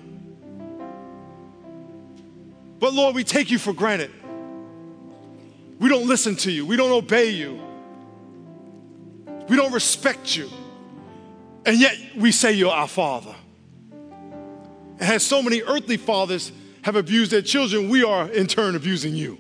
[2.79, 4.11] But Lord, we take you for granted.
[5.79, 7.66] We don't listen to you, we don't obey you.
[9.47, 10.49] We don't respect you.
[11.65, 13.35] And yet we say you're our father.
[13.91, 19.15] And as so many earthly fathers have abused their children, we are in turn abusing
[19.15, 19.37] you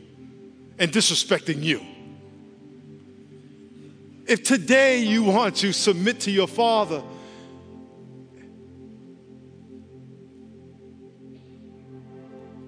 [0.77, 1.81] and disrespecting you.
[4.27, 7.01] If today you want to submit to your father,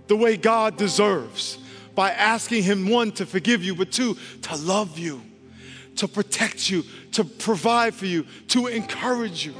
[0.07, 1.57] the way God deserves
[1.95, 5.21] by asking Him, one, to forgive you, but two, to love you
[5.99, 9.53] to protect you, to provide for you, to encourage you.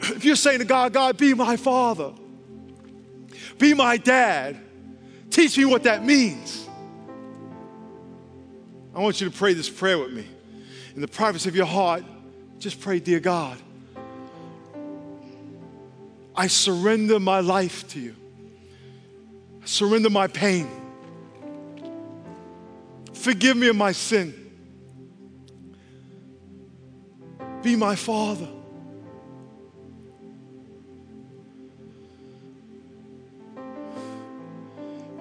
[0.00, 2.12] If you're saying to God, God, be my father,
[3.56, 4.58] be my dad,
[5.30, 6.68] teach me what that means.
[8.92, 10.26] I want you to pray this prayer with me.
[10.96, 12.04] In the privacy of your heart,
[12.58, 13.56] just pray, Dear God,
[16.34, 18.16] I surrender my life to you.
[19.62, 20.68] I surrender my pain.
[23.12, 24.43] Forgive me of my sin.
[27.64, 28.46] Be my father.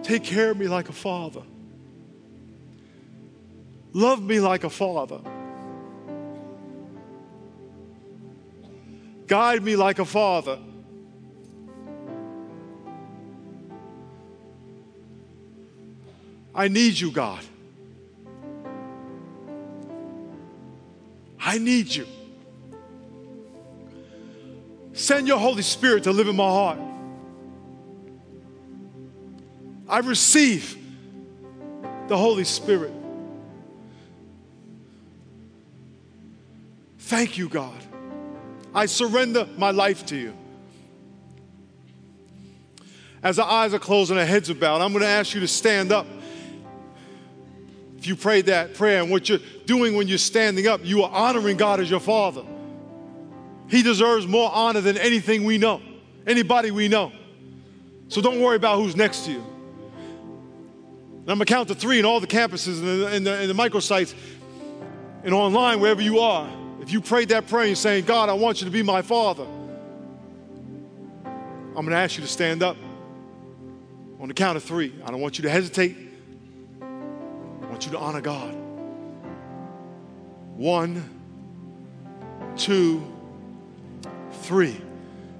[0.04, 1.44] Take care of me like a father.
[3.94, 5.22] Love me like a father.
[9.26, 10.60] Guide me like a father.
[16.54, 17.46] I need you, God.
[21.40, 22.06] I need you.
[25.04, 26.80] Send your Holy Spirit to live in my heart.
[29.90, 30.78] I receive
[32.08, 32.94] the Holy Spirit.
[37.00, 37.76] Thank you, God.
[38.74, 40.34] I surrender my life to you.
[43.22, 45.42] As our eyes are closed and our heads are bowed, I'm going to ask you
[45.42, 46.08] to stand up.
[47.98, 51.12] If you prayed that prayer and what you're doing when you're standing up, you are
[51.12, 52.46] honoring God as your Father.
[53.70, 55.82] He deserves more honor than anything we know,
[56.28, 57.12] anybody we know.
[58.08, 59.44] So don't worry about who's next to you.
[61.22, 63.50] And I'm to count to three in all the campuses and the, and, the, and
[63.50, 64.14] the microsites
[65.24, 66.50] and online, wherever you are.
[66.82, 69.48] If you prayed that prayer and saying, God, I want you to be my father,
[71.76, 72.76] I'm to ask you to stand up
[74.20, 74.94] on the count of three.
[75.06, 75.96] I don't want you to hesitate.
[76.82, 78.54] I want you to honor God.
[80.56, 81.10] One,
[82.58, 83.13] two,
[84.44, 84.80] three.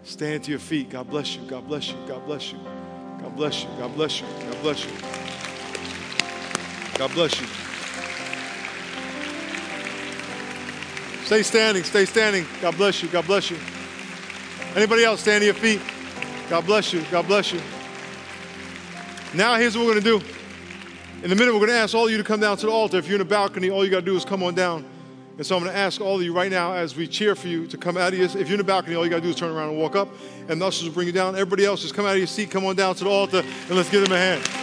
[0.04, 0.90] Stand to your feet.
[0.90, 1.42] God bless you.
[1.48, 1.98] God bless you.
[2.08, 2.60] God bless you.
[3.20, 3.70] God bless you.
[3.78, 4.28] God bless you.
[4.28, 4.92] God bless you.
[6.98, 7.48] God bless you.
[11.26, 11.84] Stay standing.
[11.84, 12.46] Stay standing.
[12.62, 13.10] God bless you.
[13.10, 13.58] God bless you.
[14.76, 15.82] Anybody else stand to your feet?
[16.50, 17.02] God bless you.
[17.10, 17.62] God bless you.
[19.34, 20.26] Now, here's what we're going to do.
[21.24, 22.72] In a minute, we're going to ask all of you to come down to the
[22.72, 22.98] altar.
[22.98, 24.86] If you're in a balcony, all you got to do is come on down.
[25.38, 27.48] And so I'm going to ask all of you right now as we cheer for
[27.48, 29.22] you to come out of your, if you're in the balcony, all you got to
[29.24, 30.10] do is turn around and walk up,
[30.48, 31.34] and the ushers will bring you down.
[31.34, 33.72] Everybody else, just come out of your seat, come on down to the altar, and
[33.72, 34.63] let's give them a hand.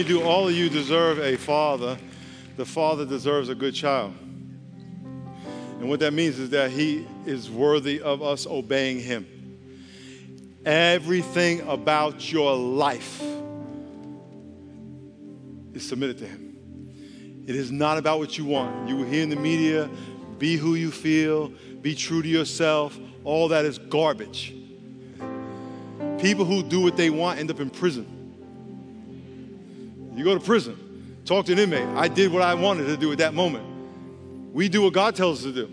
[0.00, 1.98] Only do all of you deserve a father,
[2.56, 4.14] the father deserves a good child.
[5.78, 9.26] And what that means is that he is worthy of us obeying him.
[10.64, 13.22] Everything about your life
[15.74, 17.44] is submitted to Him.
[17.46, 18.88] It is not about what you want.
[18.88, 19.88] You will hear in the media,
[20.38, 21.48] be who you feel,
[21.80, 22.98] be true to yourself.
[23.24, 24.54] All that is garbage.
[26.18, 28.19] People who do what they want end up in prison.
[30.14, 31.86] You go to prison, talk to an inmate.
[31.96, 33.64] I did what I wanted to do at that moment.
[34.52, 35.70] We do what God tells us to do.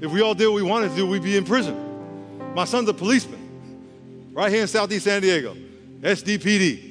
[0.00, 2.54] If we all did what we wanted to do, we'd be in prison.
[2.54, 5.56] My son's a policeman right here in Southeast San Diego,
[6.00, 6.90] SDPD.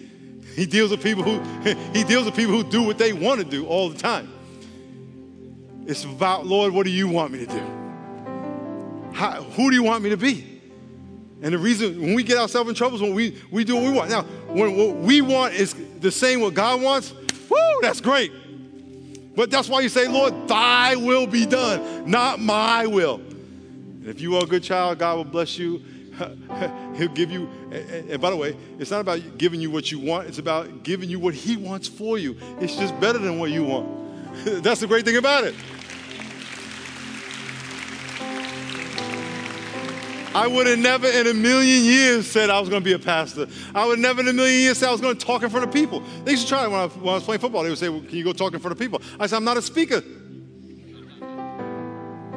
[0.56, 1.40] He deals with people who
[1.94, 4.32] he deals with people who do what they want to do all the time.
[5.86, 9.12] It's about, Lord, what do you want me to do?
[9.14, 10.51] How, who do you want me to be?
[11.42, 13.84] And the reason when we get ourselves in trouble is when we, we do what
[13.84, 14.10] we want.
[14.10, 17.14] Now, when what we want is the same what God wants,
[17.50, 18.32] whoo, that's great.
[19.36, 23.16] But that's why you say, Lord, thy will be done, not my will.
[23.16, 25.82] And if you are a good child, God will bless you
[26.96, 30.28] He'll give you, and by the way, it's not about giving you what you want,
[30.28, 32.38] it's about giving you what He wants for you.
[32.60, 33.90] It's just better than what you want.
[34.64, 35.56] That's the great thing about it.
[40.34, 43.00] I would have never in a million years said I was going to be a
[43.00, 43.48] pastor.
[43.76, 45.66] I would never in a million years say I was going to talk in front
[45.66, 46.02] of people.
[46.24, 47.64] They used to try it when I, when I was playing football.
[47.64, 49.02] They would say, well, Can you go talk in front of people?
[49.20, 50.02] I said, I'm not a speaker.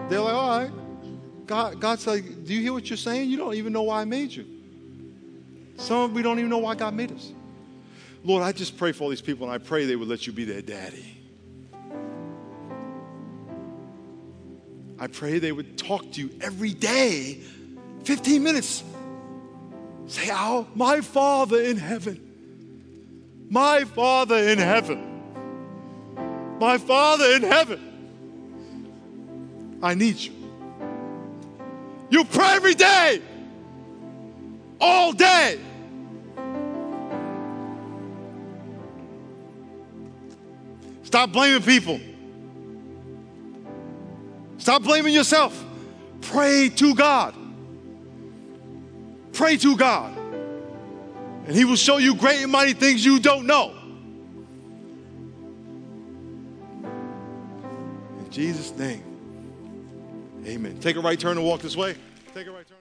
[0.08, 0.70] They're like, All right.
[1.46, 3.28] God, God's like, do you hear what you're saying?
[3.28, 4.46] You don't even know why I made you.
[5.76, 7.32] Some of we don't even know why God made us.
[8.22, 10.32] Lord, I just pray for all these people, and I pray they would let you
[10.32, 11.04] be their daddy.
[14.98, 17.42] I pray they would talk to you every day,
[18.04, 18.84] 15 minutes.
[20.06, 22.20] Say, Oh, my Father in heaven,
[23.50, 25.22] my Father in heaven,
[26.58, 27.80] my Father in heaven,
[29.82, 30.32] I need you.
[32.10, 33.22] You pray every day,
[34.80, 35.58] all day.
[41.02, 42.00] Stop blaming people.
[44.58, 45.64] Stop blaming yourself.
[46.22, 47.34] Pray to God.
[49.34, 50.16] Pray to God.
[51.46, 53.74] And He will show you great and mighty things you don't know.
[58.20, 59.02] In Jesus' name.
[60.46, 60.78] Amen.
[60.80, 61.96] Take a right turn and walk this way.
[62.34, 62.73] Take a right turn.